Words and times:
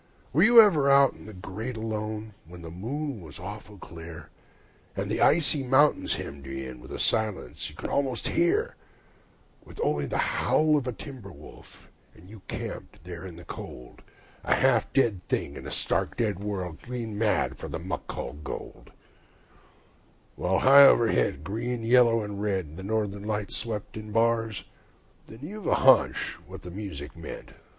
Were 0.33 0.41
you 0.41 0.59
ever 0.59 0.89
out 0.89 1.13
in 1.13 1.27
the 1.27 1.33
Great 1.33 1.77
Alone, 1.77 2.33
when 2.47 2.63
the 2.63 2.71
moon 2.71 3.21
was 3.21 3.37
awful 3.37 3.77
clear, 3.77 4.29
And 4.95 5.11
the 5.11 5.21
icy 5.21 5.61
mountains 5.61 6.15
hemmed 6.15 6.47
you 6.47 6.57
in 6.67 6.79
with 6.79 6.91
a 6.91 6.97
silence 6.97 7.69
you 7.69 7.75
most 7.87 8.23
could 8.25 8.33
HEAR; 8.33 8.75
With 9.63 9.79
only 9.83 10.07
the 10.07 10.17
howl 10.17 10.75
of 10.75 10.87
a 10.87 10.91
timber 10.91 11.31
wolf, 11.31 11.87
and 12.15 12.27
you 12.31 12.41
camped 12.47 13.03
there 13.03 13.23
in 13.27 13.35
the 13.35 13.43
cold, 13.43 14.01
A 14.43 14.55
half 14.55 14.91
dead 14.91 15.21
thing 15.27 15.55
in 15.55 15.67
a 15.67 15.71
stark, 15.71 16.17
dead 16.17 16.39
world, 16.39 16.79
clean 16.81 17.15
mad 17.15 17.59
for 17.59 17.67
the 17.67 17.77
muck 17.77 18.07
called 18.07 18.43
gold; 18.43 18.89
While 20.35 20.57
high 20.57 20.83
overhead, 20.87 21.43
green, 21.43 21.83
yellow 21.83 22.23
and 22.23 22.41
red, 22.41 22.75
the 22.75 22.81
North 22.81 23.13
Lights 23.13 23.55
swept 23.55 23.95
in 23.95 24.11
bars? 24.11 24.63
Then 25.27 25.41
you've 25.43 25.67
a 25.67 25.75
haunch 25.75 26.37
what 26.47 26.63
the 26.63 26.71
music 26.71 27.15
meant... 27.15 27.51